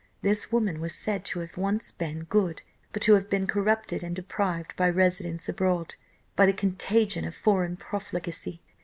[0.23, 1.91] This woman was said to have been once
[2.27, 5.93] good, but to have been corrupted and depraved by residence abroad
[6.35, 8.63] by the contagion of foreign profligacy.